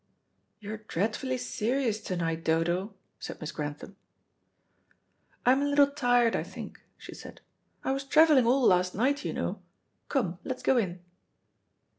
[0.59, 3.97] "You're dreadfully serious to night, Dodo," said Miss Grantham.
[5.45, 7.39] "I'm a little tired, I think," she said.
[7.83, 9.61] "I was travelling all last night, you know.
[10.09, 11.01] Come, let's go in."